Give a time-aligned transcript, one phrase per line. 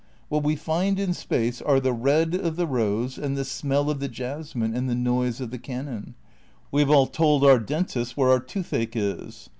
[0.29, 3.99] What we find in space are the red of the rose and the smell of
[3.99, 6.15] the jasmine and the noise of the cannon.
[6.71, 9.49] We have all told our dentists where our toothache is.